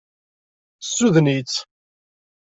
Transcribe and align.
Ssuden-itt. 0.81 1.55